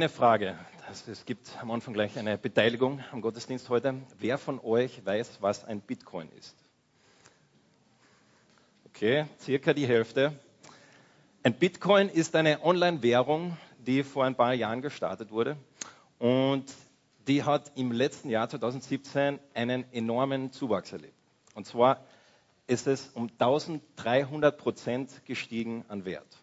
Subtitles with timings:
[0.00, 0.56] Eine Frage.
[0.86, 3.94] Also es gibt am Anfang gleich eine Beteiligung am Gottesdienst heute.
[4.20, 6.54] Wer von euch weiß, was ein Bitcoin ist?
[8.86, 10.38] Okay, circa die Hälfte.
[11.42, 15.56] Ein Bitcoin ist eine Online-Währung, die vor ein paar Jahren gestartet wurde
[16.20, 16.72] und
[17.26, 21.18] die hat im letzten Jahr 2017 einen enormen Zuwachs erlebt.
[21.54, 22.04] Und zwar
[22.68, 26.38] ist es um 1300 Prozent gestiegen an Wert.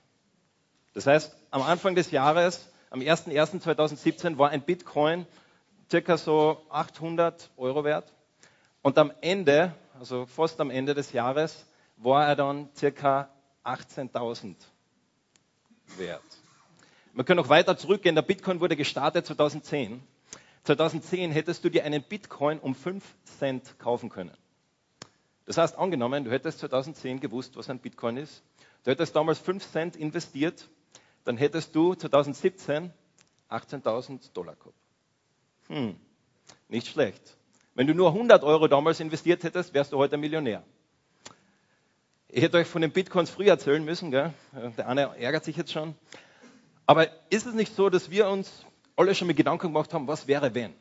[0.93, 5.25] Das heißt, am Anfang des Jahres am 01.01.2017 war ein Bitcoin
[5.89, 8.11] circa so 800 Euro wert.
[8.81, 11.65] Und am Ende, also fast am Ende des Jahres,
[11.97, 13.29] war er dann circa
[13.63, 14.55] 18.000
[15.97, 16.21] wert.
[17.13, 18.15] Wir können noch weiter zurückgehen.
[18.15, 20.03] Der Bitcoin wurde gestartet 2010.
[20.65, 23.03] 2010 hättest du dir einen Bitcoin um 5
[23.39, 24.35] Cent kaufen können.
[25.45, 28.43] Das heißt, angenommen, du hättest 2010 gewusst, was ein Bitcoin ist.
[28.83, 30.67] Du hättest damals 5 Cent investiert
[31.25, 32.93] dann hättest du 2017
[33.49, 34.75] 18.000 Dollar gehabt.
[35.67, 35.95] Hm,
[36.69, 37.37] nicht schlecht.
[37.73, 40.63] Wenn du nur 100 Euro damals investiert hättest, wärst du heute Millionär.
[42.29, 44.33] Ich hätte euch von den Bitcoins früher erzählen müssen, gell?
[44.77, 45.95] der eine ärgert sich jetzt schon.
[46.85, 50.27] Aber ist es nicht so, dass wir uns alle schon mit Gedanken gemacht haben, was
[50.27, 50.73] wäre wenn?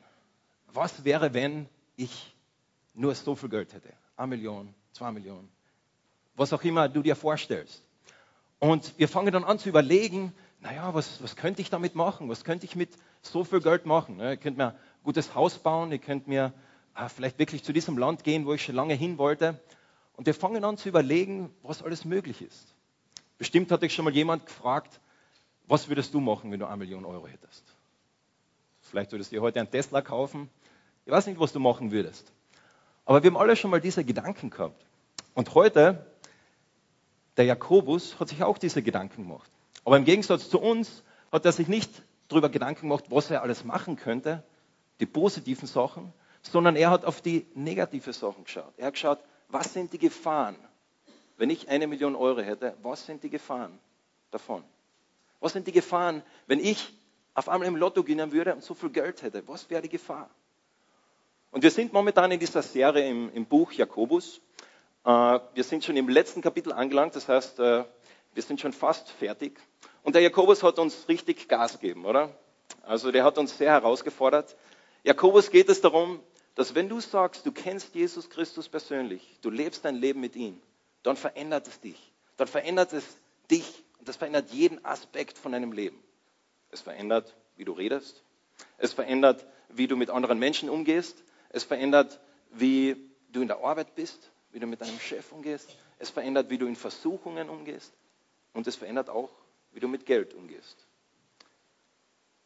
[0.72, 2.34] Was wäre, wenn ich
[2.94, 3.92] nur so viel Geld hätte?
[4.16, 5.48] Eine Million, zwei Millionen,
[6.34, 7.82] was auch immer du dir vorstellst.
[8.64, 12.30] Und wir fangen dann an zu überlegen, naja, was, was könnte ich damit machen?
[12.30, 12.88] Was könnte ich mit
[13.20, 14.20] so viel Geld machen?
[14.20, 16.50] Ihr könnt mir ein gutes Haus bauen, ihr könnt mir
[16.94, 19.60] ah, vielleicht wirklich zu diesem Land gehen, wo ich schon lange hin wollte.
[20.16, 22.74] Und wir fangen an zu überlegen, was alles möglich ist.
[23.36, 24.98] Bestimmt hat dich schon mal jemand gefragt,
[25.66, 27.64] was würdest du machen, wenn du eine Million Euro hättest?
[28.80, 30.48] Vielleicht würdest du dir heute einen Tesla kaufen.
[31.04, 32.32] Ich weiß nicht, was du machen würdest.
[33.04, 34.86] Aber wir haben alle schon mal diese Gedanken gehabt.
[35.34, 36.06] Und heute
[37.36, 39.50] der Jakobus hat sich auch diese Gedanken gemacht.
[39.84, 41.90] Aber im Gegensatz zu uns hat er sich nicht
[42.28, 44.42] darüber Gedanken gemacht, was er alles machen könnte,
[45.00, 46.12] die positiven Sachen,
[46.42, 48.72] sondern er hat auf die negativen Sachen geschaut.
[48.76, 49.18] Er hat geschaut,
[49.48, 50.56] was sind die Gefahren?
[51.36, 53.78] Wenn ich eine Million Euro hätte, was sind die Gefahren
[54.30, 54.62] davon?
[55.40, 56.94] Was sind die Gefahren, wenn ich
[57.34, 59.46] auf einmal im Lotto gewinnen würde und so viel Geld hätte?
[59.48, 60.30] Was wäre die Gefahr?
[61.50, 64.40] Und wir sind momentan in dieser Serie im, im Buch Jakobus.
[65.04, 67.84] Äh, wir sind schon im letzten Kapitel angelangt, das heißt, äh,
[68.32, 69.60] wir sind schon fast fertig.
[70.02, 72.34] Und der Jakobus hat uns richtig Gas gegeben, oder?
[72.82, 74.56] Also der hat uns sehr herausgefordert.
[75.02, 76.20] Jakobus geht es darum,
[76.54, 80.60] dass wenn du sagst, du kennst Jesus Christus persönlich, du lebst dein Leben mit ihm,
[81.02, 82.12] dann verändert es dich.
[82.36, 83.04] Dann verändert es
[83.50, 86.02] dich und das verändert jeden Aspekt von deinem Leben.
[86.70, 88.22] Es verändert, wie du redest.
[88.78, 91.22] Es verändert, wie du mit anderen Menschen umgehst.
[91.50, 92.96] Es verändert, wie
[93.30, 95.76] du in der Arbeit bist wie du mit deinem Chef umgehst.
[95.98, 97.92] Es verändert, wie du in Versuchungen umgehst.
[98.52, 99.30] Und es verändert auch,
[99.72, 100.86] wie du mit Geld umgehst.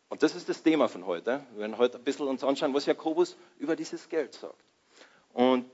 [0.09, 1.45] Und das ist das Thema von heute.
[1.53, 4.57] Wir werden heute ein bisschen uns anschauen, was Jakobus über dieses Geld sagt.
[5.35, 5.67] Und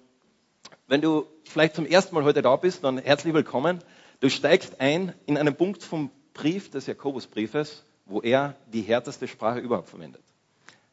[0.89, 3.79] wenn du vielleicht zum ersten Mal heute da bist, dann herzlich willkommen.
[4.19, 9.61] Du steigst ein in einen Punkt vom Brief des Jakobusbriefes, wo er die härteste Sprache
[9.61, 10.23] überhaupt verwendet.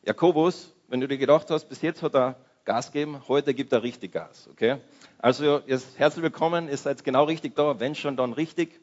[0.03, 3.81] Jakobus, wenn du dir gedacht hast, bis jetzt hat er Gas geben, heute gibt er
[3.81, 4.47] richtig Gas.
[4.51, 4.77] Okay?
[5.17, 5.61] Also
[5.97, 8.79] herzlich willkommen, ihr seid genau richtig da, wenn schon, dann richtig.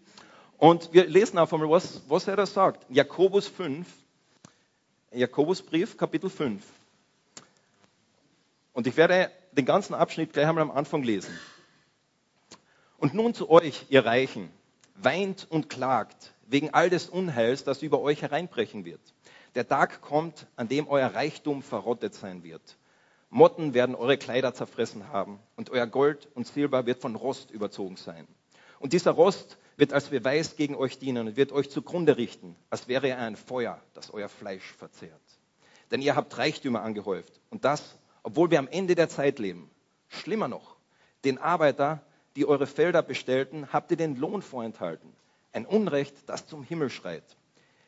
[0.57, 2.85] Und wir lesen einfach mal, was, was er da sagt.
[2.89, 3.87] Jakobus 5,
[5.13, 6.65] Jakobusbrief, Kapitel 5.
[8.73, 11.39] Und ich werde den ganzen Abschnitt gleich einmal am Anfang lesen.
[12.99, 14.51] Und nun zu euch, ihr Reichen,
[14.97, 19.01] weint und klagt wegen all des Unheils, das über euch hereinbrechen wird.
[19.55, 22.77] Der Tag kommt, an dem euer Reichtum verrottet sein wird
[23.31, 27.97] Motten werden eure Kleider zerfressen haben und euer Gold und Silber wird von Rost überzogen
[27.97, 28.27] sein.
[28.79, 32.89] Und dieser Rost wird als Beweis gegen euch dienen und wird euch zugrunde richten, als
[32.89, 35.21] wäre er ein Feuer, das euer Fleisch verzehrt.
[35.91, 39.71] Denn ihr habt Reichtümer angehäuft und das, obwohl wir am Ende der Zeit leben.
[40.09, 40.77] Schlimmer noch,
[41.25, 42.03] den Arbeiter,
[42.35, 45.13] die eure Felder bestellten, habt ihr den Lohn vorenthalten.
[45.53, 47.25] Ein Unrecht, das zum Himmel schreit.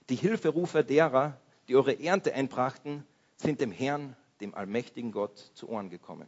[0.09, 3.05] Die Hilferufe derer, die eure Ernte einbrachten,
[3.37, 6.27] sind dem Herrn dem allmächtigen Gott zu Ohren gekommen.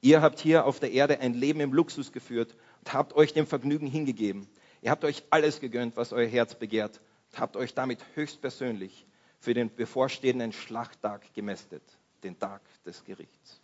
[0.00, 3.46] Ihr habt hier auf der Erde ein Leben im Luxus geführt und habt euch dem
[3.46, 4.48] Vergnügen hingegeben.
[4.82, 7.00] Ihr habt euch alles gegönnt, was euer Herz begehrt
[7.32, 9.06] und habt euch damit höchstpersönlich
[9.38, 11.82] für den bevorstehenden Schlachttag gemästet,
[12.22, 13.60] den Tag des Gerichts.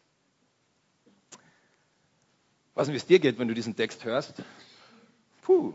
[2.74, 4.42] Was wie es dir geht, wenn du diesen Text hörst?
[5.42, 5.72] Puh.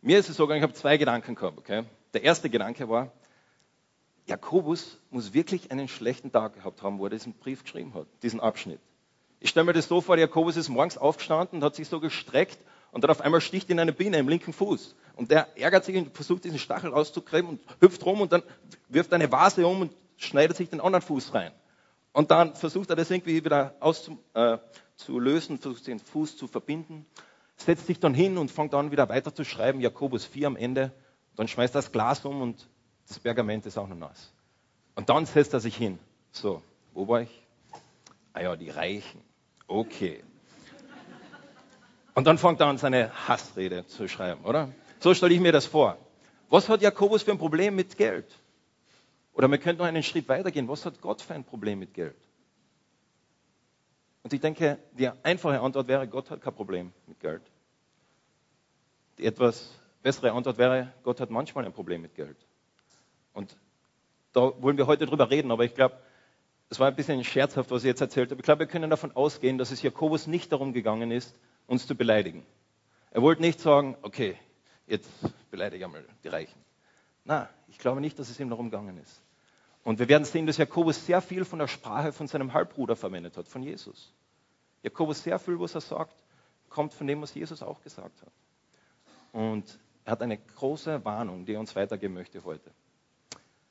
[0.00, 1.58] Mir ist es so gegangen, ich habe zwei Gedanken gehabt.
[1.58, 1.84] Okay?
[2.14, 3.12] Der erste Gedanke war,
[4.26, 8.40] Jakobus muss wirklich einen schlechten Tag gehabt haben, wo er diesen Brief geschrieben hat, diesen
[8.40, 8.80] Abschnitt.
[9.38, 12.58] Ich stelle mir das so vor, Jakobus ist morgens aufgestanden und hat sich so gestreckt
[12.90, 14.96] und dann auf einmal sticht ihn eine Biene im linken Fuß.
[15.14, 18.42] Und der ärgert sich und versucht, diesen Stachel rauszukriegen und hüpft rum und dann
[18.88, 21.52] wirft eine Vase um und schneidet sich den anderen Fuß rein.
[22.12, 27.06] Und dann versucht er das irgendwie wieder auszulösen, äh, versucht den Fuß zu verbinden,
[27.56, 30.92] setzt sich dann hin und fängt an wieder weiter zu schreiben, Jakobus 4 am Ende.
[31.36, 32.68] Dann schmeißt er das Glas um und
[33.08, 34.32] das Pergament ist auch noch nass.
[34.94, 35.98] Und dann setzt er sich hin.
[36.32, 36.62] So,
[36.94, 37.42] wo war ich?
[38.32, 39.20] Ah ja, die Reichen.
[39.66, 40.22] Okay.
[42.14, 44.70] Und dann fängt er an, seine Hassrede zu schreiben, oder?
[45.00, 45.98] So stelle ich mir das vor.
[46.48, 48.26] Was hat Jakobus für ein Problem mit Geld?
[49.34, 50.66] Oder wir könnten noch einen Schritt weitergehen.
[50.68, 52.16] Was hat Gott für ein Problem mit Geld?
[54.22, 57.42] Und ich denke, die einfache Antwort wäre, Gott hat kein Problem mit Geld.
[59.18, 59.70] Die etwas
[60.02, 62.36] bessere Antwort wäre, Gott hat manchmal ein Problem mit Geld.
[63.36, 63.54] Und
[64.32, 65.96] da wollen wir heute drüber reden, aber ich glaube,
[66.70, 68.40] es war ein bisschen scherzhaft, was ich jetzt erzählt habe.
[68.40, 71.36] Ich glaube, wir können davon ausgehen, dass es Jakobus nicht darum gegangen ist,
[71.66, 72.46] uns zu beleidigen.
[73.10, 74.36] Er wollte nicht sagen, okay,
[74.86, 75.10] jetzt
[75.50, 76.58] beleidige ich einmal die Reichen.
[77.24, 79.22] Na, ich glaube nicht, dass es ihm darum gegangen ist.
[79.84, 83.36] Und wir werden sehen, dass Jakobus sehr viel von der Sprache von seinem Halbbruder verwendet
[83.36, 84.14] hat, von Jesus.
[84.82, 86.16] Jakobus sehr viel, was er sagt,
[86.70, 88.32] kommt von dem, was Jesus auch gesagt hat.
[89.32, 92.70] Und er hat eine große Warnung, die er uns weitergeben möchte heute.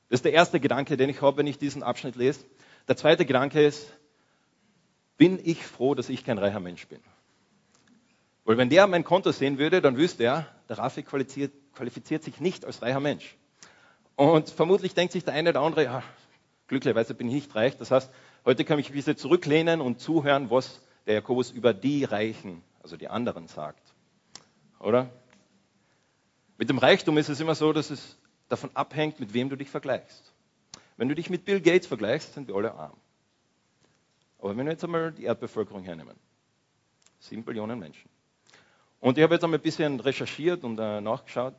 [0.10, 2.46] Das ist der erste Gedanke, den ich habe, wenn ich diesen Abschnitt lese.
[2.88, 3.92] Der zweite Gedanke ist,
[5.18, 7.00] bin ich froh, dass ich kein reicher Mensch bin?
[8.44, 12.40] Weil wenn der mein Konto sehen würde, dann wüsste er, der Raffi qualifiziert, qualifiziert sich
[12.40, 13.36] nicht als reicher Mensch.
[14.16, 16.04] Und vermutlich denkt sich der eine oder andere, ja,
[16.68, 17.75] glücklicherweise bin ich nicht reich.
[17.78, 18.12] Das heißt,
[18.46, 22.98] heute kann ich ein bisschen zurücklehnen und zuhören, was der Jakobus über die Reichen, also
[22.98, 23.81] die anderen, sagt.
[24.80, 25.10] Oder?
[26.57, 28.18] Mit dem Reichtum ist es immer so, dass es
[28.50, 30.33] davon abhängt, mit wem du dich vergleichst.
[30.97, 32.95] Wenn du dich mit Bill Gates vergleichst, sind wir alle arm.
[34.39, 36.15] Aber wenn wir jetzt einmal die Erdbevölkerung hernehmen,
[37.19, 38.09] sieben Billionen Menschen.
[39.00, 41.53] Und ich habe jetzt einmal ein bisschen recherchiert und äh, nachgeschaut.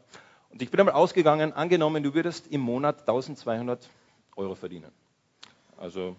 [0.51, 3.89] Und ich bin einmal ausgegangen, angenommen, du würdest im Monat 1200
[4.37, 4.93] Euro verdienen.
[5.77, 6.17] Also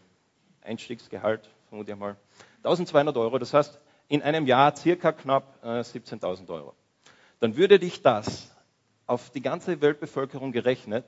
[0.62, 2.18] Einstiegsgehalt, vermute ich mal.
[2.58, 3.80] 1200 Euro, das heißt
[4.10, 6.74] in einem Jahr circa knapp äh, 17.000 Euro.
[7.40, 8.56] Dann würde dich das
[9.08, 11.06] auf die ganze Weltbevölkerung gerechnet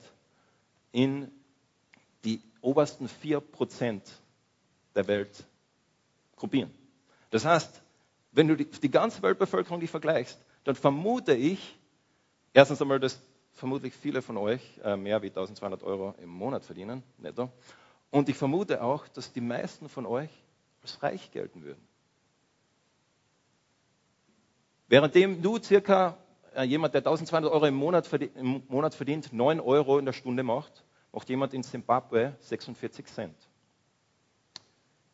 [0.90, 1.30] in
[2.24, 4.00] die obersten 4%
[4.94, 5.44] der Welt
[6.36, 6.70] gruppieren.
[7.30, 7.82] Das heißt,
[8.32, 11.78] wenn du die, die ganze Weltbevölkerung die vergleichst, dann vermute ich,
[12.52, 13.20] erstens einmal, dass
[13.52, 17.50] vermutlich viele von euch äh, mehr wie 1200 Euro im Monat verdienen, netto.
[18.10, 20.30] Und ich vermute auch, dass die meisten von euch
[20.82, 21.86] als reich gelten würden.
[24.88, 26.16] Währenddem du circa
[26.64, 30.42] jemand, der 1200 Euro im Monat, verdient, im Monat verdient, 9 Euro in der Stunde
[30.42, 33.36] macht, macht jemand in Zimbabwe 46 Cent.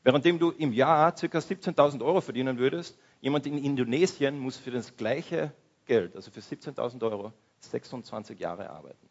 [0.02, 1.26] Währenddem du im Jahr ca.
[1.26, 5.52] 17.000 Euro verdienen würdest, jemand in Indonesien muss für das gleiche
[5.86, 9.08] Geld, also für 17.000 Euro, 26 Jahre arbeiten.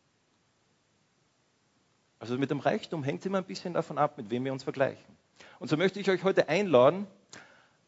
[2.19, 5.18] Also mit dem Reichtum hängt immer ein bisschen davon ab, mit wem wir uns vergleichen.
[5.60, 7.07] Und so möchte ich euch heute einladen,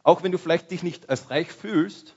[0.04, 2.16] auch wenn du vielleicht dich nicht als reich fühlst,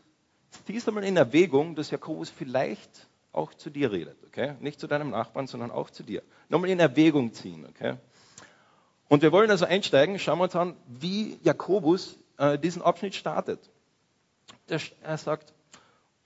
[0.66, 4.56] ziehst einmal in Erwägung, dass Jakobus vielleicht auch zu dir redet, okay?
[4.60, 6.22] Nicht zu deinem Nachbarn, sondern auch zu dir.
[6.48, 7.96] Nochmal in Erwägung ziehen, okay?
[9.08, 13.70] Und wir wollen also einsteigen, schauen wir uns an, wie Jakobus äh, diesen Abschnitt startet.
[14.68, 15.52] Der, er sagt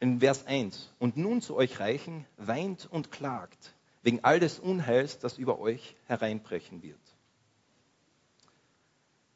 [0.01, 5.19] in Vers 1, und nun zu euch Reichen, weint und klagt wegen all des Unheils,
[5.19, 7.01] das über euch hereinbrechen wird.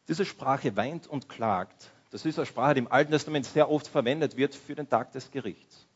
[0.08, 3.86] Diese Sprache weint und klagt das ist eine Sprache, die im Alten Testament sehr oft
[3.86, 5.86] verwendet wird für den Tag des Gerichts.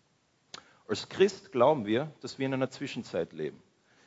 [0.87, 3.63] Als Christ glauben wir, dass wir in einer Zwischenzeit leben.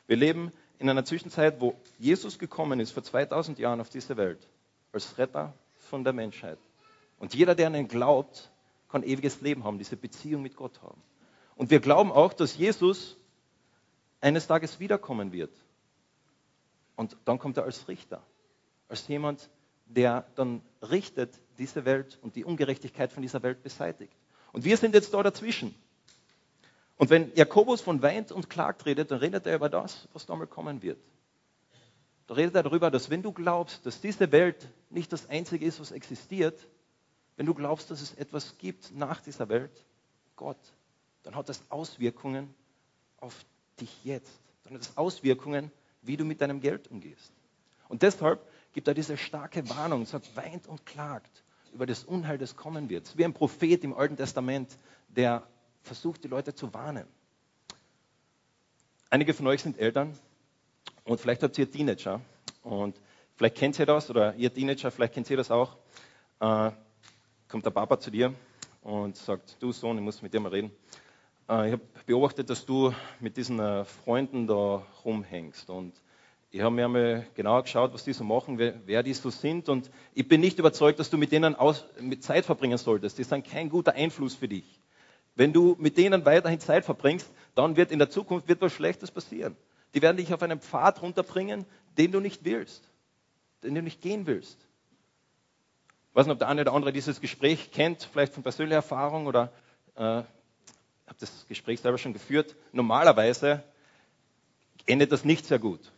[0.07, 4.47] Wir leben in einer Zwischenzeit, wo Jesus gekommen ist vor 2000 Jahren auf diese Welt
[4.91, 5.53] als Retter
[5.89, 6.59] von der Menschheit.
[7.17, 8.51] Und jeder, der an ihn glaubt,
[8.89, 11.01] kann ewiges Leben haben, diese Beziehung mit Gott haben.
[11.55, 13.17] Und wir glauben auch, dass Jesus
[14.21, 15.51] eines Tages wiederkommen wird.
[16.95, 18.21] Und dann kommt er als Richter,
[18.89, 19.49] als jemand,
[19.85, 24.13] der dann richtet diese Welt und die Ungerechtigkeit von dieser Welt beseitigt.
[24.51, 25.75] Und wir sind jetzt da dazwischen.
[26.97, 30.49] Und wenn Jakobus von weint und klagt redet, dann redet er über das, was damals
[30.49, 30.99] kommen wird.
[32.27, 35.79] Da redet er darüber, dass wenn du glaubst, dass diese Welt nicht das Einzige ist,
[35.79, 36.67] was existiert,
[37.35, 39.83] wenn du glaubst, dass es etwas gibt nach dieser Welt,
[40.35, 40.57] Gott,
[41.23, 42.53] dann hat das Auswirkungen
[43.17, 43.45] auf
[43.79, 44.39] dich jetzt.
[44.63, 45.71] Dann hat das Auswirkungen,
[46.01, 47.33] wie du mit deinem Geld umgehst.
[47.89, 48.41] Und deshalb
[48.73, 51.43] gibt er diese starke Warnung, sagt, weint und klagt
[51.75, 53.17] über das Unheil, das kommen wird.
[53.17, 54.77] Wie ein Prophet im Alten Testament,
[55.09, 55.43] der
[55.83, 57.05] versucht, die Leute zu warnen.
[59.09, 60.17] Einige von euch sind Eltern
[61.03, 62.21] und vielleicht habt ihr Teenager
[62.63, 62.99] und
[63.35, 65.75] vielleicht kennt ihr das oder ihr Teenager, vielleicht kennt ihr das auch.
[66.39, 66.71] Äh,
[67.49, 68.33] kommt der Papa zu dir
[68.81, 70.71] und sagt, du Sohn, ich muss mit dir mal reden.
[71.49, 75.69] Äh, ich habe beobachtet, dass du mit diesen äh, Freunden da rumhängst.
[75.69, 75.93] Und
[76.55, 79.67] ich habe mir einmal genauer geschaut, was die so machen, wer, wer, die so sind.
[79.67, 83.17] Und ich bin nicht überzeugt, dass du mit denen aus, mit Zeit verbringen solltest.
[83.17, 84.79] Die sind kein guter Einfluss für dich.
[85.35, 89.11] Wenn du mit denen weiterhin Zeit verbringst, dann wird in der Zukunft wird was Schlechtes
[89.11, 89.57] passieren.
[89.93, 91.65] Die werden dich auf einen Pfad runterbringen,
[91.97, 92.89] den du nicht willst,
[93.61, 94.57] den du nicht gehen willst.
[96.09, 99.27] Ich weiß nicht, ob der eine oder andere dieses Gespräch kennt, vielleicht von persönlicher Erfahrung
[99.27, 99.51] oder
[99.95, 100.25] äh, habe
[101.19, 102.55] das Gespräch selber schon geführt.
[102.71, 103.61] Normalerweise
[104.85, 105.91] endet das nicht sehr gut.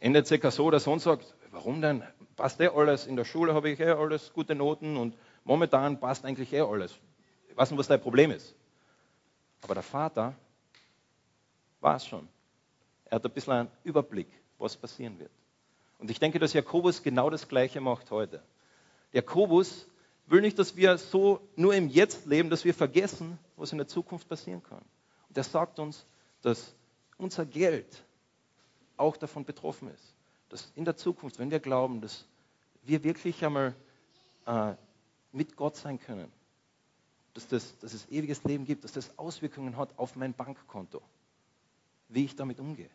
[0.00, 2.04] Endet circa so, dass Sohn sagt, warum denn?
[2.36, 6.24] Passt eh alles, in der Schule habe ich eh alles, gute Noten und momentan passt
[6.24, 6.94] eigentlich eh alles.
[7.48, 8.54] Ich weiß nicht, was dein Problem ist.
[9.62, 10.34] Aber der Vater
[11.80, 12.28] war es schon.
[13.06, 14.28] Er hat ein bisschen einen Überblick,
[14.58, 15.32] was passieren wird.
[15.98, 18.42] Und ich denke, dass Jakobus genau das Gleiche macht heute.
[19.12, 19.88] Jakobus
[20.26, 23.88] will nicht, dass wir so nur im Jetzt leben, dass wir vergessen, was in der
[23.88, 24.84] Zukunft passieren kann.
[25.28, 26.06] Und er sagt uns,
[26.42, 26.74] dass
[27.16, 28.04] unser Geld
[28.98, 30.14] auch davon betroffen ist.
[30.48, 32.26] Dass in der Zukunft, wenn wir glauben, dass
[32.82, 33.74] wir wirklich einmal
[34.46, 34.74] äh,
[35.32, 36.30] mit Gott sein können,
[37.34, 41.02] dass, das, dass es ewiges Leben gibt, dass das Auswirkungen hat auf mein Bankkonto,
[42.08, 42.90] wie ich damit umgehe.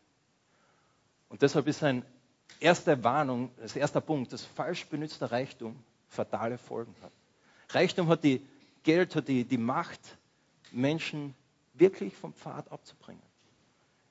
[1.29, 2.03] Und deshalb ist ein
[2.59, 5.75] erste Warnung, das erste Punkt, dass falsch benutzter Reichtum
[6.07, 7.11] fatale Folgen hat.
[7.69, 8.45] Reichtum hat die,
[8.83, 10.17] Geld hat die, die Macht,
[10.71, 11.33] Menschen
[11.73, 13.21] wirklich vom Pfad abzubringen.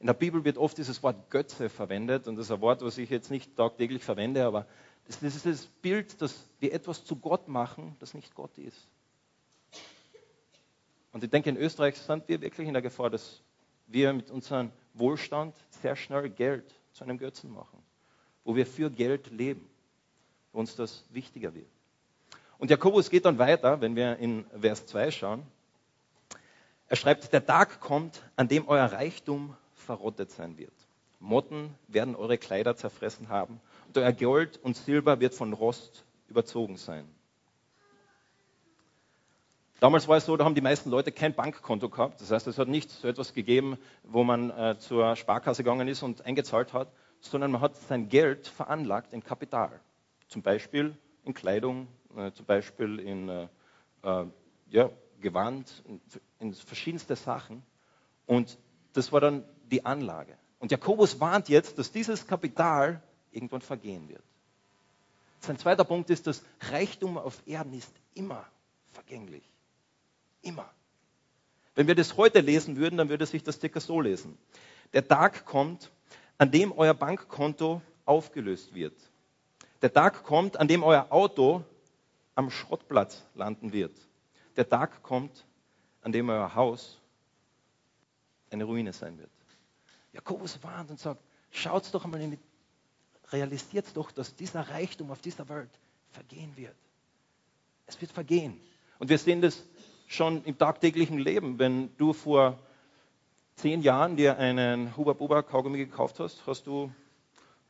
[0.03, 2.99] In der Bibel wird oft dieses Wort Götze verwendet und das ist ein Wort, was
[2.99, 4.67] ich jetzt nicht tagtäglich verwende, aber
[5.07, 8.89] das ist das Bild, dass wir etwas zu Gott machen, das nicht Gott ist.
[11.13, 13.43] Und ich denke, in Österreich sind wir wirklich in der Gefahr, dass
[13.87, 17.79] wir mit unserem Wohlstand sehr schnell Geld zu einem Götzen machen,
[18.43, 19.71] wo wir für Geld leben,
[20.51, 21.71] wo uns das wichtiger wird.
[22.59, 25.47] Und Jakobus geht dann weiter, wenn wir in Vers 2 schauen.
[26.89, 30.73] Er schreibt, der Tag kommt, an dem euer Reichtum verrottet sein wird.
[31.21, 36.77] Motten werden eure Kleider zerfressen haben und euer Gold und Silber wird von Rost überzogen
[36.77, 37.07] sein.
[39.79, 42.21] Damals war es so, da haben die meisten Leute kein Bankkonto gehabt.
[42.21, 46.05] Das heißt, es hat nicht so etwas gegeben, wo man äh, zur Sparkasse gegangen ist
[46.05, 49.81] und eingezahlt hat, sondern man hat sein Geld veranlagt in Kapital.
[50.29, 53.49] Zum Beispiel in Kleidung, äh, zum Beispiel in äh,
[54.03, 54.27] äh,
[54.71, 56.01] ja, Gewand, in,
[56.39, 57.65] in verschiedenste Sachen.
[58.27, 58.59] Und
[58.93, 60.37] das war dann die Anlage.
[60.59, 64.23] Und Jakobus warnt jetzt, dass dieses Kapital irgendwann vergehen wird.
[65.41, 68.47] Sein zweiter Punkt ist, dass Reichtum auf Erden ist immer
[68.93, 69.43] vergänglich.
[70.43, 70.71] Immer.
[71.75, 74.39] Wenn wir das heute lesen würden, dann würde sich das circa so lesen.
[74.93, 75.91] Der Tag kommt,
[76.39, 78.95] an dem euer Bankkonto aufgelöst wird.
[79.81, 81.65] Der Tag kommt, an dem euer Auto
[82.35, 83.97] am Schrottplatz landen wird.
[84.57, 85.45] Der Tag kommt,
[86.03, 87.01] an dem euer Haus
[88.51, 89.31] eine Ruine sein wird.
[90.13, 92.39] Jakobus warnt und sagt, schaut doch einmal in die,
[93.31, 95.71] realisiert doch, dass dieser Reichtum auf dieser Welt
[96.11, 96.77] vergehen wird.
[97.87, 98.61] Es wird vergehen.
[98.99, 99.65] Und wir sehen das
[100.07, 101.59] schon im tagtäglichen Leben.
[101.59, 102.59] Wenn du vor
[103.57, 106.93] zehn Jahren dir einen Huber Buber Kaugummi gekauft hast, hast du,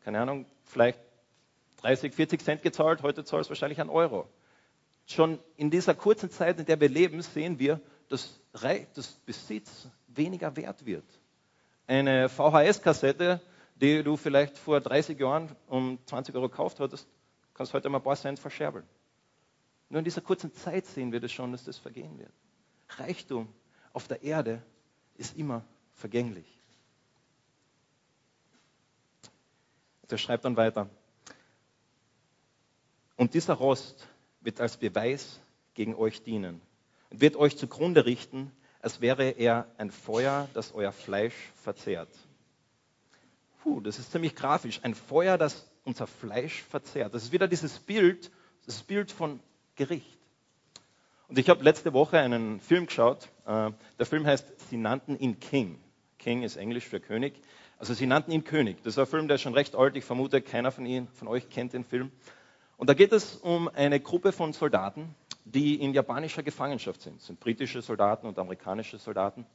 [0.04, 0.98] keine Ahnung, vielleicht
[1.78, 4.28] 30, 40 Cent gezahlt, heute zahlst du wahrscheinlich einen Euro
[5.06, 10.54] schon in dieser kurzen Zeit, in der wir leben, sehen wir, dass das Besitz weniger
[10.56, 11.04] wert wird.
[11.92, 13.42] Eine VHS-Kassette,
[13.74, 17.06] die du vielleicht vor 30 Jahren um 20 Euro gekauft hattest,
[17.52, 18.86] kannst heute mal ein paar Cent verscherbeln.
[19.90, 22.32] Nur in dieser kurzen Zeit sehen wir das schon, dass das vergehen wird.
[22.96, 23.46] Reichtum
[23.92, 24.62] auf der Erde
[25.18, 26.46] ist immer vergänglich.
[30.10, 30.88] Der schreibt dann weiter.
[33.16, 34.08] Und dieser Rost
[34.40, 35.40] wird als Beweis
[35.74, 36.62] gegen euch dienen
[37.10, 38.50] und wird euch zugrunde richten,
[38.82, 42.10] als wäre er ein Feuer, das euer Fleisch verzehrt.
[43.62, 44.80] Puh, das ist ziemlich grafisch.
[44.82, 47.14] Ein Feuer, das unser Fleisch verzehrt.
[47.14, 48.30] Das ist wieder dieses Bild,
[48.66, 49.40] das Bild von
[49.76, 50.18] Gericht.
[51.28, 53.28] Und ich habe letzte Woche einen Film geschaut.
[53.46, 55.78] Äh, der Film heißt Sie nannten ihn King.
[56.18, 57.34] King ist Englisch für König.
[57.78, 58.76] Also sie nannten ihn König.
[58.84, 59.96] Das ist ein Film, der ist schon recht alt.
[59.96, 62.12] Ich vermute, keiner von Ihnen, von euch kennt den Film.
[62.76, 67.18] Und da geht es um eine Gruppe von Soldaten, die in japanischer Gefangenschaft sind.
[67.18, 69.46] Das sind britische Soldaten und amerikanische Soldaten.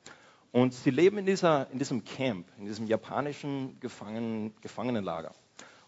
[0.52, 5.34] Und sie leben in, dieser, in diesem Camp, in diesem japanischen Gefangenen, Gefangenenlager.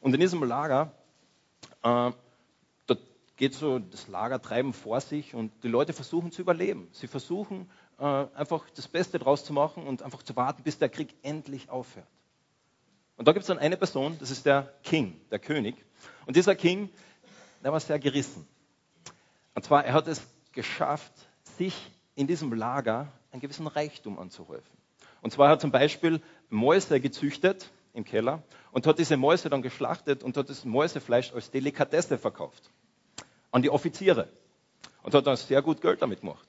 [0.01, 0.91] Und in diesem Lager,
[1.83, 2.11] äh,
[2.87, 2.95] da
[3.37, 6.87] geht so das Lagertreiben vor sich und die Leute versuchen zu überleben.
[6.91, 10.89] Sie versuchen äh, einfach das Beste draus zu machen und einfach zu warten, bis der
[10.89, 12.07] Krieg endlich aufhört.
[13.17, 15.75] Und da gibt es dann eine Person, das ist der King, der König.
[16.25, 16.89] Und dieser King,
[17.63, 18.47] der war sehr gerissen.
[19.59, 21.11] Und zwar, er hat es geschafft,
[21.57, 21.75] sich
[22.15, 24.77] in diesem Lager einen gewissen Reichtum anzuhäufen.
[25.21, 30.23] Und zwar hat zum Beispiel Mäuse gezüchtet im Keller und hat diese Mäuse dann geschlachtet
[30.23, 32.71] und hat das Mäusefleisch als Delikatesse verkauft
[33.51, 34.29] an die Offiziere
[35.03, 36.47] und hat dann sehr gut Geld damit gemacht.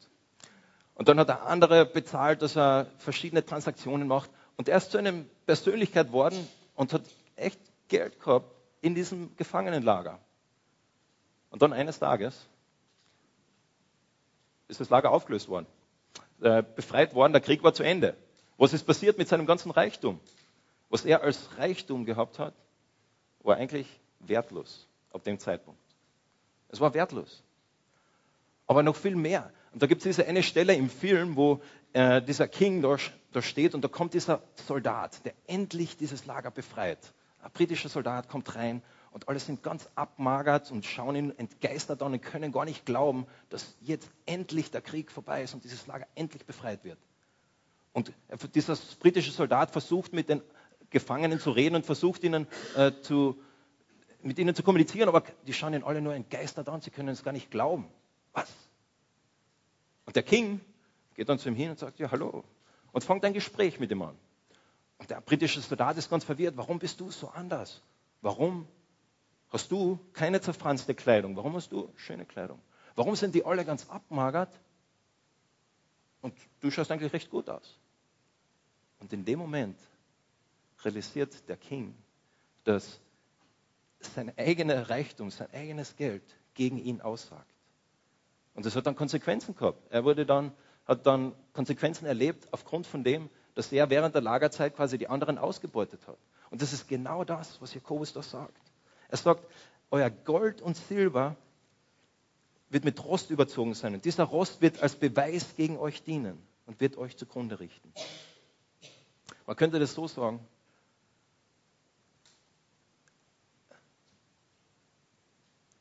[0.95, 4.31] Und dann hat er andere bezahlt, dass er verschiedene Transaktionen macht.
[4.57, 5.15] Und er ist zu einer
[5.47, 7.03] Persönlichkeit geworden und hat
[7.35, 10.21] echt Geld gehabt in diesem Gefangenenlager.
[11.51, 12.47] Und dann eines Tages
[14.71, 15.67] ist das Lager aufgelöst worden,
[16.41, 18.17] äh, befreit worden, der Krieg war zu Ende.
[18.57, 20.21] Was ist passiert mit seinem ganzen Reichtum?
[20.89, 22.55] Was er als Reichtum gehabt hat,
[23.43, 23.87] war eigentlich
[24.21, 25.81] wertlos ab dem Zeitpunkt.
[26.69, 27.43] Es war wertlos.
[28.67, 29.53] Aber noch viel mehr.
[29.73, 31.61] Und da gibt es diese eine Stelle im Film, wo
[31.93, 32.97] äh, dieser King da,
[33.33, 36.99] da steht und da kommt dieser Soldat, der endlich dieses Lager befreit.
[37.43, 42.13] Ein britischer Soldat kommt rein und alle sind ganz abmagert und schauen ihn entgeistert an
[42.13, 46.07] und können gar nicht glauben, dass jetzt endlich der Krieg vorbei ist und dieses Lager
[46.15, 46.99] endlich befreit wird.
[47.93, 48.13] Und
[48.55, 50.43] dieser britische Soldat versucht mit den
[50.91, 53.41] Gefangenen zu reden und versucht ihnen äh, zu,
[54.23, 57.25] mit ihnen zu kommunizieren, aber die schauen ihn alle nur entgeistert an, sie können es
[57.25, 57.89] gar nicht glauben.
[58.33, 58.49] Was?
[60.07, 60.61] Und der King
[61.15, 62.45] geht dann zu ihm hin und sagt, ja, hallo.
[62.93, 64.17] Und fängt ein Gespräch mit ihm an.
[64.99, 66.57] Und der britische Soldat ist ganz verwirrt.
[66.57, 67.83] Warum bist du so anders?
[68.21, 68.69] Warum
[69.51, 71.37] hast du keine zerfranste Kleidung?
[71.37, 72.61] Warum hast du schöne Kleidung?
[72.95, 74.53] Warum sind die alle ganz abmagert?
[76.21, 77.79] Und du schaust eigentlich recht gut aus.
[78.99, 79.79] Und in dem Moment
[80.85, 81.95] realisiert der King,
[82.65, 83.01] dass
[84.01, 86.23] sein eigener Reichtum, sein eigenes Geld
[86.55, 87.51] gegen ihn aussagt.
[88.55, 89.83] Und das hat dann Konsequenzen gehabt.
[89.91, 90.53] Er wurde dann,
[90.87, 95.39] hat dann Konsequenzen erlebt aufgrund von dem, dass er während der Lagerzeit quasi die anderen
[95.39, 96.19] ausgebeutet hat.
[96.51, 98.70] Und das ist genau das, was Jakobus da sagt.
[99.11, 99.45] Er sagt,
[99.91, 101.37] euer Gold und Silber
[102.69, 103.95] wird mit Rost überzogen sein.
[103.95, 107.93] Und dieser Rost wird als Beweis gegen euch dienen und wird euch zugrunde richten.
[109.47, 110.41] Man könnte das so sagen.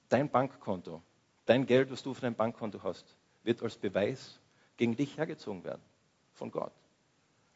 [0.10, 1.04] Dein Bankkonto
[1.50, 3.04] Dein Geld, was du auf deinem Bankkonto hast,
[3.42, 4.40] wird als Beweis
[4.78, 5.82] gegen dich hergezogen werden
[6.36, 6.72] von Gott.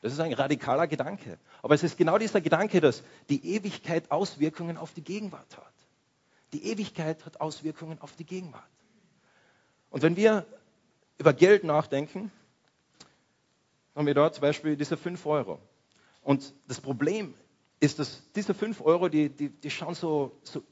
[0.02, 1.38] Das ist ein radikaler Gedanke.
[1.62, 5.73] Aber es ist genau dieser Gedanke, dass die Ewigkeit Auswirkungen auf die Gegenwart hat.
[6.54, 8.64] Die Ewigkeit hat Auswirkungen auf die Gegenwart.
[9.90, 10.46] Und wenn wir
[11.18, 12.32] über Geld nachdenken,
[13.96, 15.60] haben wir dort zum Beispiel diese 5 Euro.
[16.22, 17.34] Und das Problem
[17.80, 20.64] ist, dass diese 5 Euro, die, die, die schauen so, so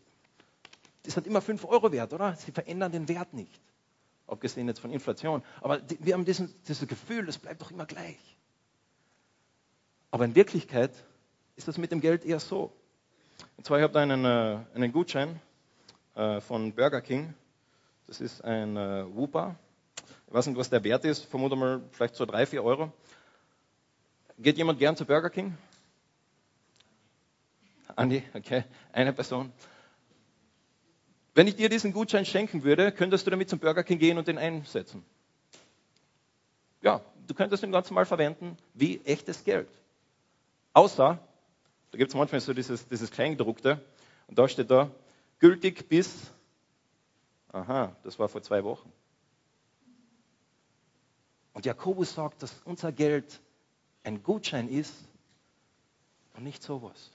[1.06, 2.36] die sind immer 5 Euro wert, oder?
[2.36, 3.60] Sie verändern den Wert nicht.
[4.28, 5.44] Abgesehen jetzt von Inflation.
[5.62, 8.38] Aber die, wir haben diesen, dieses Gefühl, das bleibt doch immer gleich.
[10.12, 10.92] Aber in Wirklichkeit
[11.56, 12.72] ist das mit dem Geld eher so.
[13.58, 15.42] Und zwar, ich habe da einen, äh, einen Gutschein
[16.16, 17.34] äh, von Burger King.
[18.08, 19.56] Das ist ein äh, Whooper.
[20.28, 21.26] Ich weiß nicht, was der Wert ist.
[21.26, 22.92] Vermute mal vielleicht so 3, 4 Euro.
[24.38, 25.58] Geht jemand gern zu Burger King?
[27.96, 29.52] Andi, okay, eine Person.
[31.34, 34.28] Wenn ich dir diesen Gutschein schenken würde, könntest du damit zum Burger King gehen und
[34.28, 35.04] den einsetzen.
[36.82, 39.70] Ja, du könntest ihn ganz normal verwenden wie echtes Geld.
[40.74, 41.20] Außer,
[41.92, 43.80] da gibt es manchmal so dieses, dieses Kleingedruckte
[44.28, 44.90] und da steht da,
[45.42, 46.32] gültig bis,
[47.52, 48.94] aha, das war vor zwei Wochen.
[51.54, 53.42] Und Jakobus sagt, dass unser Geld
[54.04, 54.94] ein Gutschein ist
[56.36, 57.12] und nicht sowas.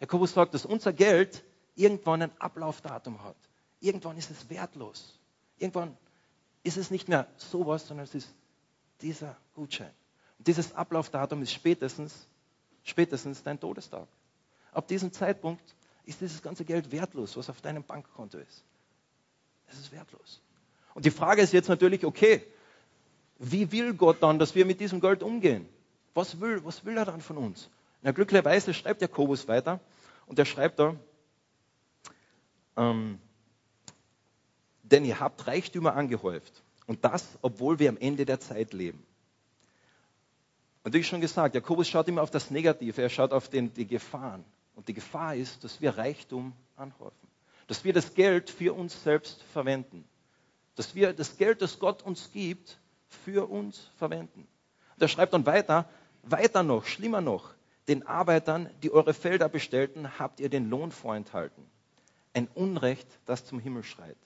[0.00, 1.44] Jakobus sagt, dass unser Geld
[1.76, 3.36] irgendwann ein Ablaufdatum hat.
[3.78, 5.18] Irgendwann ist es wertlos.
[5.58, 5.96] Irgendwann
[6.62, 8.34] ist es nicht mehr sowas, sondern es ist
[9.02, 9.92] dieser Gutschein.
[10.38, 12.26] Und dieses Ablaufdatum ist spätestens,
[12.82, 14.08] spätestens dein Todestag.
[14.72, 18.64] Ab diesem Zeitpunkt ist dieses ganze Geld wertlos, was auf deinem Bankkonto ist.
[19.68, 20.40] Es ist wertlos.
[20.94, 22.44] Und die Frage ist jetzt natürlich, okay,
[23.38, 25.68] wie will Gott dann, dass wir mit diesem Geld umgehen?
[26.14, 27.70] Was will, was will er dann von uns?
[28.02, 29.80] Na, glücklicherweise schreibt Jakobus weiter
[30.26, 30.96] und er schreibt da,
[32.76, 33.18] ähm,
[34.82, 36.62] denn ihr habt Reichtümer angehäuft.
[36.86, 39.06] Und das, obwohl wir am Ende der Zeit leben.
[40.82, 43.86] Und wie schon gesagt, Jakobus schaut immer auf das Negative, er schaut auf den, die
[43.86, 44.44] Gefahren.
[44.74, 47.28] Und die Gefahr ist, dass wir Reichtum anhäufen.
[47.66, 50.04] Dass wir das Geld für uns selbst verwenden.
[50.74, 54.46] Dass wir das Geld, das Gott uns gibt, für uns verwenden.
[54.94, 55.88] Und er schreibt dann weiter,
[56.22, 57.54] weiter noch, schlimmer noch,
[57.88, 61.70] den Arbeitern, die eure Felder bestellten, habt ihr den Lohn vorenthalten
[62.34, 64.16] ein Unrecht, das zum Himmel schreit.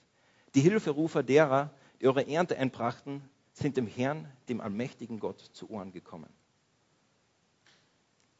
[0.53, 5.91] Die Hilferufer derer, die eure Ernte einbrachten, sind dem Herrn, dem allmächtigen Gott, zu Ohren
[5.91, 6.29] gekommen.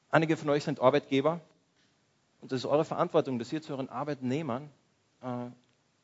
[0.09, 1.41] Einige von euch sind Arbeitgeber
[2.41, 4.69] und es ist eure Verantwortung, dass ihr zu euren Arbeitnehmern,
[5.21, 5.47] äh,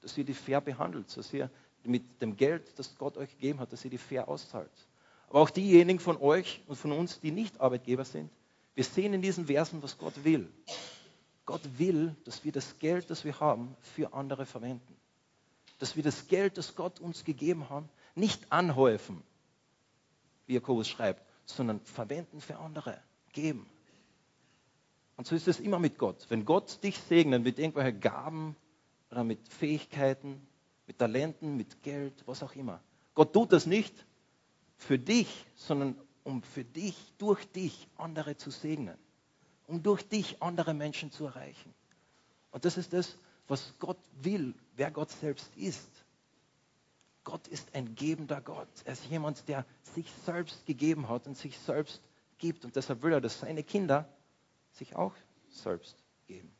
[0.01, 1.49] dass ihr die fair behandelt, dass ihr
[1.83, 4.71] mit dem Geld, das Gott euch gegeben hat, dass ihr die fair auszahlt.
[5.29, 8.29] aber auch diejenigen von euch und von uns, die nicht Arbeitgeber sind.
[8.75, 10.51] Wir sehen in diesen Versen, was Gott will.
[11.45, 14.95] Gott will, dass wir das Geld, das wir haben, für andere verwenden.
[15.79, 19.23] Dass wir das Geld, das Gott uns gegeben hat, nicht anhäufen,
[20.47, 23.65] wie Jakobus schreibt, sondern verwenden für andere, geben.
[25.17, 26.25] Und so ist es immer mit Gott.
[26.29, 28.55] Wenn Gott dich segnet mit irgendwelchen Gaben
[29.11, 30.47] oder mit Fähigkeiten,
[30.87, 32.81] mit Talenten, mit Geld, was auch immer.
[33.13, 33.93] Gott tut das nicht
[34.77, 38.97] für dich, sondern um für dich, durch dich andere zu segnen.
[39.67, 41.73] Um durch dich andere Menschen zu erreichen.
[42.51, 45.89] Und das ist das, was Gott will, wer Gott selbst ist.
[47.23, 48.67] Gott ist ein gebender Gott.
[48.85, 52.01] Er ist jemand, der sich selbst gegeben hat und sich selbst
[52.37, 52.65] gibt.
[52.65, 54.09] Und deshalb will er, dass seine Kinder
[54.71, 55.13] sich auch
[55.49, 56.51] selbst geben.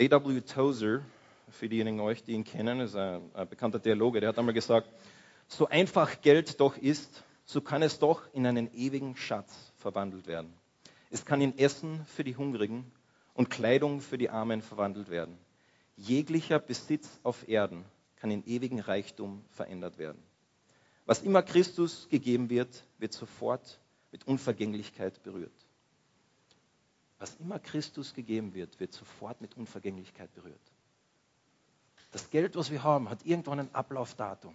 [0.00, 0.40] A.W.
[0.40, 1.02] Tozer,
[1.48, 4.88] für diejenigen euch, die ihn kennen, ist ein, ein bekannter Theologe, der hat einmal gesagt,
[5.46, 10.52] so einfach Geld doch ist, so kann es doch in einen ewigen Schatz verwandelt werden.
[11.10, 12.90] Es kann in Essen für die Hungrigen
[13.34, 15.38] und Kleidung für die Armen verwandelt werden.
[15.96, 17.84] Jeglicher Besitz auf Erden
[18.16, 20.22] kann in ewigen Reichtum verändert werden.
[21.06, 23.78] Was immer Christus gegeben wird, wird sofort
[24.14, 25.66] mit Unvergänglichkeit berührt.
[27.18, 30.60] Was immer Christus gegeben wird, wird sofort mit Unvergänglichkeit berührt.
[32.12, 34.54] Das Geld, was wir haben, hat irgendwann ein Ablaufdatum.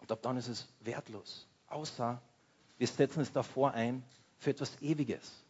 [0.00, 1.46] Und ab dann ist es wertlos.
[1.68, 2.20] Außer
[2.76, 4.02] wir setzen es davor ein
[4.40, 5.44] für etwas Ewiges.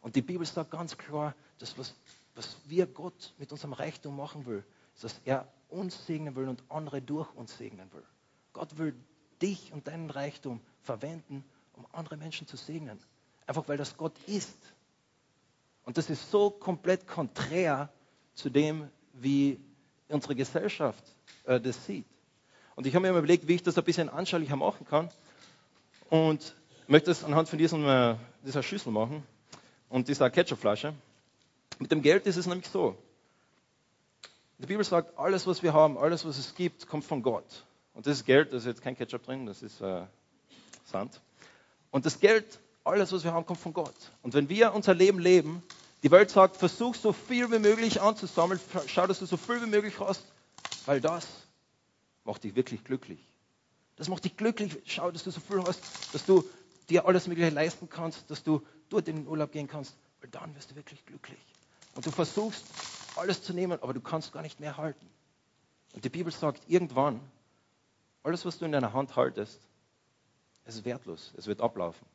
[0.00, 1.94] Und die Bibel sagt ganz klar, dass was,
[2.34, 6.62] was wir Gott mit unserem Reichtum machen will, ist, dass er uns segnen will und
[6.70, 8.06] andere durch uns segnen will.
[8.54, 8.94] Gott will
[9.42, 11.44] dich und deinen Reichtum verwenden,
[11.76, 12.98] um andere Menschen zu segnen.
[13.46, 14.58] Einfach weil das Gott ist.
[15.84, 17.90] Und das ist so komplett konträr
[18.34, 19.60] zu dem, wie
[20.08, 21.04] unsere Gesellschaft
[21.44, 22.06] äh, das sieht.
[22.74, 25.10] Und ich habe mir überlegt, wie ich das ein bisschen anschaulicher machen kann.
[26.10, 26.54] Und
[26.86, 29.22] möchte es anhand von diesem, äh, dieser Schüssel machen
[29.88, 30.94] und dieser Ketchupflasche.
[31.78, 32.96] Mit dem Geld ist es nämlich so.
[34.58, 37.64] Die Bibel sagt, alles, was wir haben, alles, was es gibt, kommt von Gott.
[37.94, 40.02] Und das ist Geld, da ist jetzt kein Ketchup drin, das ist äh,
[40.84, 41.20] Sand.
[41.94, 43.94] Und das Geld, alles, was wir haben, kommt von Gott.
[44.22, 45.62] Und wenn wir unser Leben leben,
[46.02, 49.68] die Welt sagt, versuch so viel wie möglich anzusammeln, schau, dass du so viel wie
[49.68, 50.24] möglich hast,
[50.86, 51.24] weil das
[52.24, 53.20] macht dich wirklich glücklich.
[53.94, 55.80] Das macht dich glücklich, schau, dass du so viel hast,
[56.12, 56.42] dass du
[56.90, 60.52] dir alles Mögliche leisten kannst, dass du dort in den Urlaub gehen kannst, weil dann
[60.56, 61.38] wirst du wirklich glücklich.
[61.94, 62.64] Und du versuchst
[63.14, 65.08] alles zu nehmen, aber du kannst gar nicht mehr halten.
[65.92, 67.20] Und die Bibel sagt, irgendwann,
[68.24, 69.60] alles, was du in deiner Hand haltest,
[70.64, 72.06] es ist wertlos, es wird ablaufen.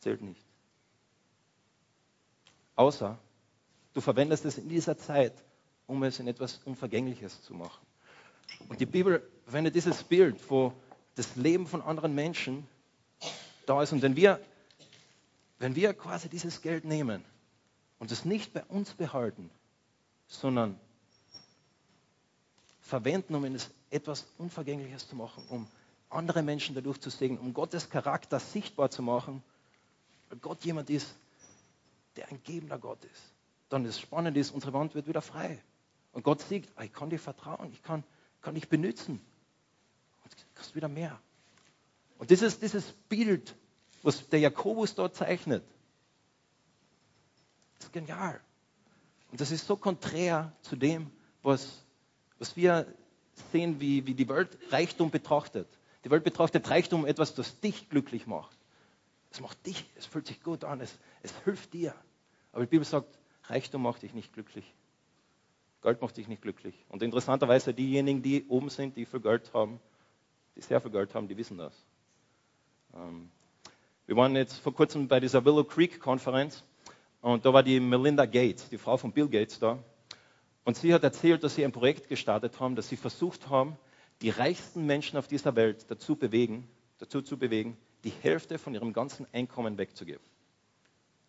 [0.00, 0.44] Zählt nicht.
[2.76, 3.18] Außer
[3.92, 5.34] du verwendest es in dieser Zeit,
[5.86, 7.84] um es in etwas Unvergängliches zu machen.
[8.68, 10.72] Und die Bibel verwendet dieses Bild, wo
[11.14, 12.66] das Leben von anderen Menschen
[13.66, 13.92] da ist.
[13.92, 14.40] Und wenn wir,
[15.58, 17.24] wenn wir quasi dieses Geld nehmen
[17.98, 19.50] und es nicht bei uns behalten,
[20.28, 20.78] sondern
[22.80, 25.66] verwenden, um es etwas Unvergängliches zu machen, um
[26.10, 29.42] andere Menschen dadurch zu segnen, um Gottes Charakter sichtbar zu machen,
[30.28, 31.14] weil Gott jemand ist,
[32.16, 33.22] der ein gebender Gott ist.
[33.68, 35.62] Dann das Spannende ist, unsere Wand wird wieder frei.
[36.12, 38.02] Und Gott sieht, ah, ich kann dir vertrauen, ich kann,
[38.40, 39.20] kann dich benutzen.
[40.24, 41.18] Und du kriegst wieder mehr.
[42.18, 43.54] Und dieses, dieses Bild,
[44.02, 45.62] was der Jakobus dort zeichnet,
[47.78, 48.40] ist genial.
[49.30, 51.10] Und das ist so konträr zu dem,
[51.42, 51.84] was,
[52.38, 52.92] was wir
[53.52, 55.68] sehen, wie, wie die Welt Reichtum betrachtet.
[56.08, 58.56] Die Welt betrachtet Reichtum etwas, das dich glücklich macht.
[59.30, 61.94] Es macht dich, es fühlt sich gut an, es, es hilft dir.
[62.50, 64.64] Aber die Bibel sagt, Reichtum macht dich nicht glücklich.
[65.82, 66.74] Geld macht dich nicht glücklich.
[66.88, 69.80] Und interessanterweise diejenigen, die oben sind, die viel Geld haben,
[70.56, 71.74] die sehr viel Geld haben, die wissen das.
[72.94, 73.28] Ähm,
[74.06, 76.64] wir waren jetzt vor kurzem bei dieser Willow Creek Konferenz
[77.20, 79.78] und da war die Melinda Gates, die Frau von Bill Gates da.
[80.64, 83.76] Und sie hat erzählt, dass sie ein Projekt gestartet haben, dass sie versucht haben,
[84.22, 88.92] die reichsten Menschen auf dieser Welt dazu, bewegen, dazu zu bewegen, die Hälfte von ihrem
[88.92, 90.22] ganzen Einkommen wegzugeben.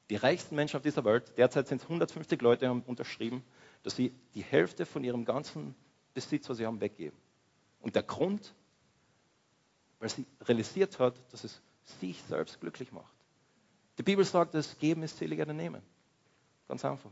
[0.09, 3.43] Die reichsten Menschen auf dieser Welt, derzeit sind es 150 Leute, haben unterschrieben,
[3.83, 5.75] dass sie die Hälfte von ihrem ganzen
[6.13, 7.17] Besitz, was sie haben, weggeben.
[7.79, 8.53] Und der Grund,
[9.99, 11.61] weil sie realisiert hat, dass es
[11.99, 13.13] sich selbst glücklich macht.
[13.97, 15.81] Die Bibel sagt, das Geben ist seliger denn Nehmen.
[16.67, 17.11] Ganz einfach.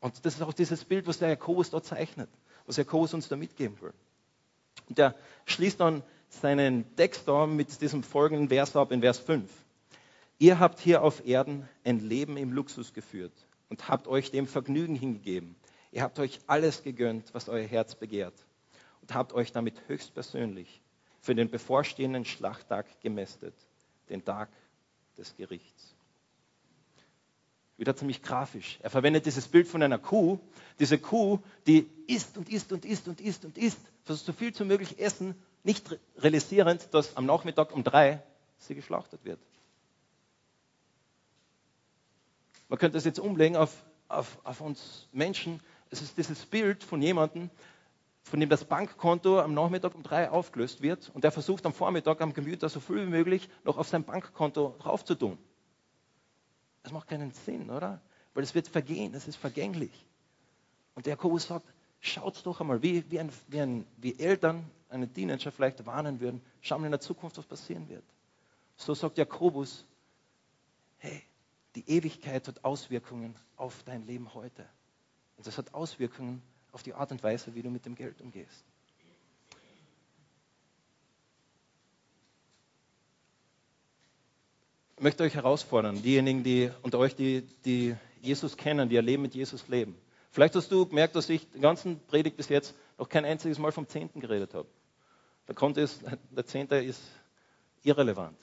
[0.00, 2.30] Und das ist auch dieses Bild, was der Jakobus dort zeichnet,
[2.66, 3.92] was Jakobus uns da mitgeben will.
[4.88, 5.14] Und er
[5.46, 9.50] schließt dann seinen Text mit diesem folgenden Vers ab in Vers 5.
[10.38, 13.32] Ihr habt hier auf Erden ein Leben im Luxus geführt
[13.68, 15.54] und habt euch dem Vergnügen hingegeben.
[15.92, 18.34] Ihr habt euch alles gegönnt, was euer Herz begehrt.
[19.04, 20.80] und habt euch damit höchstpersönlich
[21.20, 23.54] für den bevorstehenden Schlachttag gemästet,
[24.08, 24.48] den Tag
[25.18, 25.94] des Gerichts.
[27.76, 28.78] Wieder ziemlich grafisch.
[28.82, 30.38] Er verwendet dieses Bild von einer Kuh.
[30.78, 34.52] Diese Kuh, die isst und isst und isst und isst und isst, versucht so viel
[34.52, 38.22] zu möglich essen, nicht realisierend, dass am Nachmittag um drei
[38.58, 39.40] sie geschlachtet wird.
[42.68, 45.60] Man könnte das jetzt umlegen auf, auf, auf uns Menschen.
[45.90, 47.50] Es ist dieses Bild von jemandem,
[48.22, 52.20] von dem das Bankkonto am Nachmittag um drei aufgelöst wird und der versucht am Vormittag
[52.20, 55.38] am Gemüter so viel wie möglich noch auf sein Bankkonto draufzutun.
[56.82, 58.00] Das macht keinen Sinn, oder?
[58.34, 59.92] Weil es wird vergehen, es ist vergänglich.
[60.94, 61.66] Und der Jakobus sagt,
[62.04, 66.42] schaut doch einmal, wie, wie, ein, wie, ein, wie Eltern einen Teenager vielleicht warnen würden,
[66.60, 68.04] schau mal in der Zukunft, was passieren wird.
[68.76, 69.84] So sagt Jakobus,
[70.98, 71.22] hey,
[71.74, 74.66] die Ewigkeit hat Auswirkungen auf dein Leben heute.
[75.36, 78.64] Und das hat Auswirkungen auf die Art und Weise, wie du mit dem Geld umgehst.
[84.96, 89.22] Ich möchte euch herausfordern, diejenigen, die unter euch, die, die Jesus kennen, die ihr Leben
[89.22, 89.96] mit Jesus leben.
[90.34, 93.70] Vielleicht hast du gemerkt, dass ich die ganzen Predigt bis jetzt noch kein einziges Mal
[93.70, 94.66] vom Zehnten geredet habe.
[95.46, 97.00] Der Grund ist, der Zehnte ist
[97.84, 98.36] irrelevant.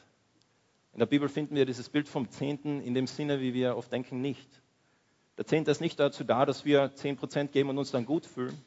[0.93, 3.91] In der Bibel finden wir dieses Bild vom Zehnten in dem Sinne, wie wir oft
[3.91, 4.49] denken, nicht.
[5.37, 8.25] Der Zehnte ist nicht dazu da, dass wir zehn Prozent geben und uns dann gut
[8.25, 8.57] fühlen,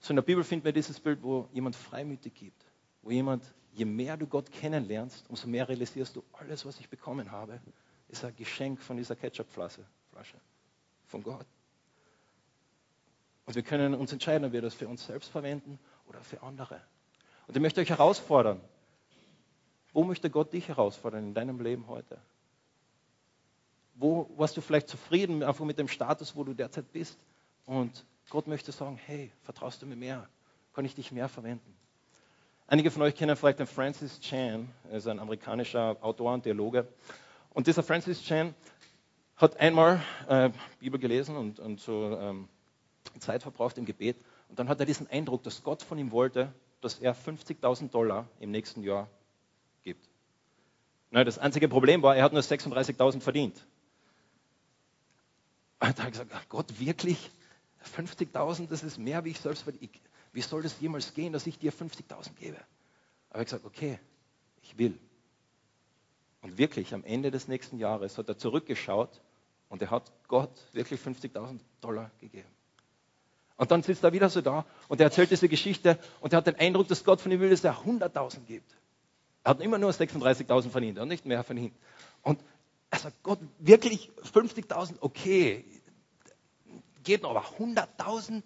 [0.00, 2.64] sondern in der Bibel finden wir dieses Bild, wo jemand freimütig gibt,
[3.02, 7.30] wo jemand, je mehr du Gott kennenlernst, umso mehr realisierst du, alles, was ich bekommen
[7.30, 7.60] habe,
[8.08, 10.38] ist ein Geschenk von dieser Ketchupflasche, Flasche,
[11.04, 11.44] von Gott.
[13.46, 16.80] Und wir können uns entscheiden, ob wir das für uns selbst verwenden oder für andere.
[17.46, 18.60] Und ich möchte euch herausfordern,
[19.92, 22.18] wo möchte Gott dich herausfordern in deinem Leben heute?
[23.94, 27.18] Wo warst du vielleicht zufrieden einfach mit dem Status, wo du derzeit bist?
[27.64, 30.28] Und Gott möchte sagen, hey, vertraust du mir mehr?
[30.72, 31.76] Kann ich dich mehr verwenden?
[32.66, 36.88] Einige von euch kennen vielleicht den Francis Chan, er ist ein amerikanischer Autor und Theologe.
[37.50, 38.54] Und dieser Francis Chan
[39.36, 42.48] hat einmal äh, Bibel gelesen und, und so ähm,
[43.20, 44.16] Zeit verbraucht im Gebet.
[44.48, 48.28] Und dann hat er diesen Eindruck, dass Gott von ihm wollte, dass er 50.000 Dollar
[48.40, 49.08] im nächsten Jahr
[49.82, 50.08] gibt.
[51.10, 53.64] Das einzige Problem war, er hat nur 36.000 verdient.
[55.80, 57.30] Und da habe ich gesagt, Gott, wirklich?
[57.96, 59.92] 50.000, das ist mehr, wie ich selbst verdiene.
[60.32, 62.58] Wie soll das jemals gehen, dass ich dir 50.000 gebe?
[63.30, 63.98] Aber ich gesagt, okay,
[64.62, 64.98] ich will.
[66.40, 69.20] Und wirklich, am Ende des nächsten Jahres hat er zurückgeschaut
[69.68, 72.48] und er hat Gott wirklich 50.000 Dollar gegeben.
[73.56, 76.46] Und dann sitzt er wieder so da und er erzählt diese Geschichte und er hat
[76.46, 78.76] den Eindruck, dass Gott von ihm will, dass er 100.000 gibt.
[79.44, 81.74] Er hat immer nur 36.000 verdient und nicht mehr verdient.
[82.22, 82.40] Und
[82.90, 85.64] er sagt, Gott, wirklich 50.000, okay,
[87.04, 88.42] geht noch, aber 100.000,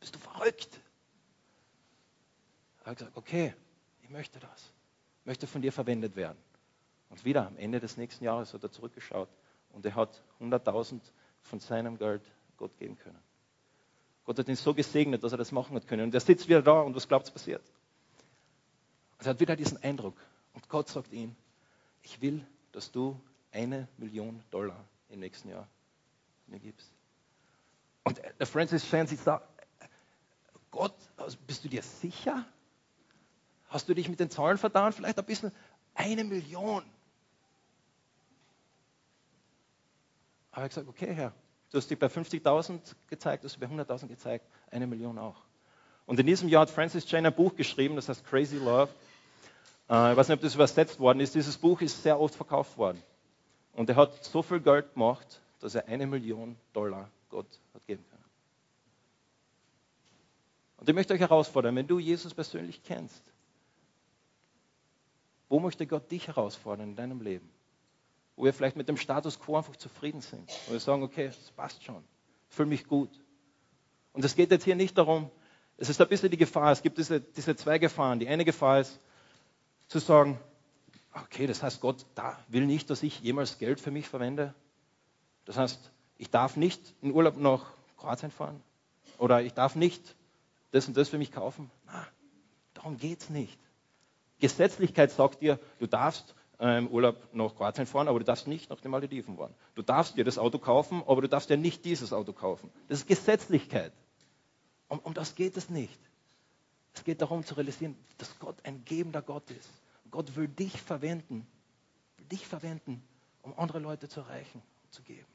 [0.00, 0.80] bist du verrückt?
[2.84, 3.54] Er hat gesagt, okay,
[4.02, 4.72] ich möchte das.
[5.20, 6.38] Ich möchte von dir verwendet werden.
[7.10, 9.28] Und wieder am Ende des nächsten Jahres hat er zurückgeschaut
[9.72, 11.00] und er hat 100.000
[11.42, 12.22] von seinem Geld
[12.56, 13.18] Gott geben können.
[14.24, 16.04] Gott hat ihn so gesegnet, dass er das machen hat können.
[16.04, 17.62] Und er sitzt wieder da und was glaubt, passiert?
[19.18, 20.16] Und er hat wieder diesen Eindruck.
[20.54, 21.34] Und Gott sagt ihm,
[22.02, 23.20] ich will, dass du
[23.52, 25.68] eine Million Dollar im nächsten Jahr
[26.46, 26.90] mir gibst.
[28.04, 29.48] Und der Francis sich sagt,
[30.70, 32.44] Gott, also bist du dir sicher?
[33.68, 34.92] Hast du dich mit den Zahlen vertan?
[34.92, 35.52] Vielleicht ein bisschen.
[35.94, 36.82] Eine Million.
[40.50, 41.32] Aber ich gesagt, okay, Herr,
[41.72, 45.42] du hast dich bei 50.000 gezeigt, du hast dich bei 100.000 gezeigt, eine Million auch.
[46.06, 48.90] Und in diesem Jahr hat Francis Chan ein Buch geschrieben, das heißt Crazy Love.
[49.88, 51.34] Äh, ich weiß nicht, ob das übersetzt worden ist.
[51.34, 53.02] Dieses Buch ist sehr oft verkauft worden.
[53.72, 58.04] Und er hat so viel Geld gemacht, dass er eine Million Dollar Gott hat geben
[58.10, 58.24] können.
[60.76, 63.22] Und ich möchte euch herausfordern, wenn du Jesus persönlich kennst,
[65.48, 67.48] wo möchte Gott dich herausfordern in deinem Leben?
[68.36, 70.48] Wo wir vielleicht mit dem Status quo einfach zufrieden sind.
[70.66, 72.02] Wo wir sagen, okay, es passt schon,
[72.48, 73.10] fühle mich gut.
[74.12, 75.30] Und es geht jetzt hier nicht darum,
[75.76, 78.20] es ist ein bisschen die Gefahr, es gibt diese, diese zwei Gefahren.
[78.20, 79.00] Die eine Gefahr ist,
[79.88, 80.38] zu sagen,
[81.12, 84.54] okay, das heißt, Gott da will nicht, dass ich jemals Geld für mich verwende.
[85.44, 87.66] Das heißt, ich darf nicht in Urlaub nach
[87.96, 88.62] Kroatien fahren
[89.18, 90.14] oder ich darf nicht
[90.70, 91.70] das und das für mich kaufen.
[91.86, 92.06] Na,
[92.74, 93.58] darum geht es nicht.
[94.40, 98.80] Gesetzlichkeit sagt dir, du darfst im Urlaub nach Kroatien fahren, aber du darfst nicht nach
[98.80, 99.52] den Malediven fahren.
[99.74, 102.70] Du darfst dir das Auto kaufen, aber du darfst dir nicht dieses Auto kaufen.
[102.88, 103.92] Das ist Gesetzlichkeit.
[104.88, 105.98] Um, um das geht es nicht.
[106.94, 109.70] Es geht darum zu realisieren, dass Gott ein gebender Gott ist.
[110.10, 111.46] Gott will dich verwenden,
[112.18, 113.02] will dich verwenden,
[113.42, 115.26] um andere Leute zu erreichen und zu geben.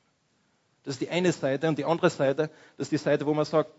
[0.84, 1.68] Das ist die eine Seite.
[1.68, 3.72] Und die andere Seite, das ist die Seite, wo man sagt,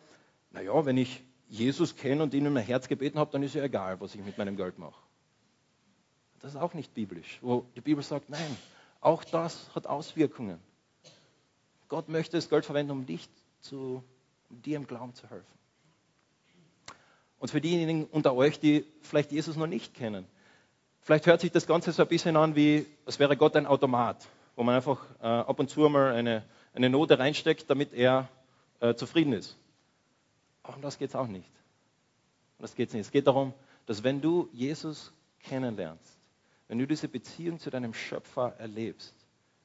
[0.50, 3.62] naja, wenn ich Jesus kenne und ihn in mein Herz gebeten habe, dann ist ja
[3.62, 5.00] egal, was ich mit meinem Geld mache.
[6.40, 8.56] Das ist auch nicht biblisch, wo die Bibel sagt, nein,
[9.00, 10.60] auch das hat Auswirkungen.
[11.88, 13.28] Gott möchte das Geld verwenden, um dich
[13.60, 14.02] zu,
[14.50, 15.58] um dir im Glauben zu helfen.
[17.38, 20.26] Und für diejenigen unter euch, die vielleicht Jesus noch nicht kennen,
[21.00, 24.26] vielleicht hört sich das Ganze so ein bisschen an, wie als wäre Gott ein Automat,
[24.56, 28.28] wo man einfach äh, ab und zu mal eine, eine Note reinsteckt, damit er
[28.80, 29.56] äh, zufrieden ist.
[30.62, 31.48] Aber um das geht es auch nicht.
[32.58, 33.06] Um das geht nicht.
[33.06, 33.54] Es geht darum,
[33.86, 35.12] dass wenn du Jesus
[35.44, 36.17] kennenlernst,
[36.68, 39.14] wenn du diese Beziehung zu deinem Schöpfer erlebst,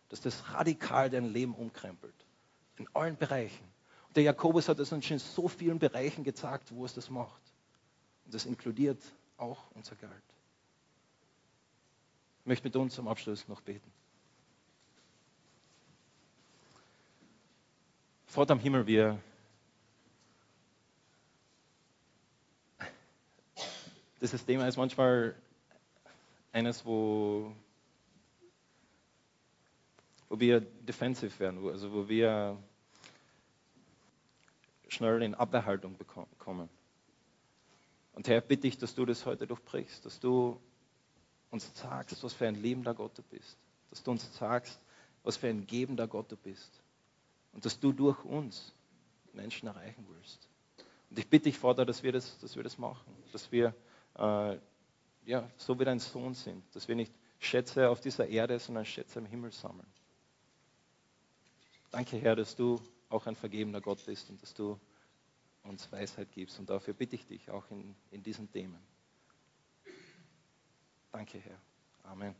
[0.09, 2.15] dass das radikal dein Leben umkrempelt.
[2.77, 3.63] In allen Bereichen.
[4.07, 7.09] Und der Jakobus hat es uns schon in so vielen Bereichen gezeigt, wo es das
[7.09, 7.41] macht.
[8.25, 9.01] Und das inkludiert
[9.37, 10.11] auch unser Geld.
[12.41, 13.91] Ich möchte mit uns zum Abschluss noch beten.
[18.25, 19.19] Vater am Himmel, wir
[24.21, 25.35] dieses Thema ist manchmal
[26.53, 27.51] eines, wo,
[30.29, 32.57] wo wir defensiv werden, also wo wir
[34.87, 35.97] schnell in Abwehrhaltung
[36.37, 36.69] kommen.
[38.13, 40.61] Und Herr, bitte ich, dass du das heute durchbrichst, dass du
[41.49, 43.57] uns sagst, was für ein lebender Gott du bist,
[43.89, 44.79] dass du uns sagst,
[45.23, 46.81] was für ein gebender Gott du bist
[47.53, 48.73] und dass du durch uns
[49.33, 50.47] Menschen erreichen willst.
[51.09, 53.73] Und ich bitte dich, Vater, dass wir das, dass wir das machen, dass wir
[54.15, 54.57] äh,
[55.25, 59.19] ja, so wie dein Sohn sind, dass wir nicht Schätze auf dieser Erde, sondern Schätze
[59.19, 59.87] im Himmel sammeln.
[61.91, 64.79] Danke, Herr, dass du auch ein vergebender Gott bist und dass du
[65.63, 66.59] uns Weisheit gibst.
[66.59, 68.79] Und dafür bitte ich dich auch in, in diesen Themen.
[71.11, 71.59] Danke, Herr.
[72.03, 72.35] Amen.